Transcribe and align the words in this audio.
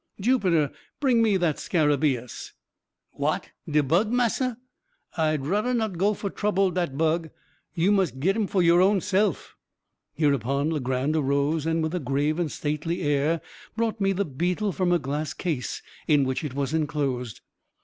Jupiter, 0.19 0.71
bring 0.99 1.21
me 1.21 1.37
that 1.37 1.59
scarabaeus!" 1.59 2.53
"What! 3.11 3.51
de 3.69 3.83
bug, 3.83 4.11
massa? 4.11 4.57
I'd 5.15 5.45
rudder 5.45 5.75
not 5.75 5.99
go 5.99 6.15
fer 6.15 6.29
trubble 6.31 6.71
dat 6.73 6.97
bug; 6.97 7.29
you 7.75 7.91
mus' 7.91 8.09
git 8.09 8.35
him 8.35 8.47
for 8.47 8.63
your 8.63 8.81
own 8.81 8.99
self." 9.01 9.55
Hereupon 10.15 10.71
Legrand 10.71 11.15
arose, 11.15 11.67
with 11.67 11.93
a 11.93 11.99
grave 11.99 12.39
and 12.39 12.51
stately 12.51 13.03
air, 13.03 13.31
and 13.33 13.41
brought 13.77 14.01
me 14.01 14.11
the 14.11 14.25
beetle 14.25 14.71
from 14.71 14.91
a 14.91 14.97
glass 14.97 15.35
case 15.35 15.83
in 16.07 16.23
which 16.23 16.43
it 16.43 16.55
was 16.55 16.73
enclosed. 16.73 17.41